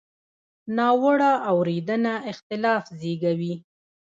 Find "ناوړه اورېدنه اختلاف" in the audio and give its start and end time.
0.77-2.83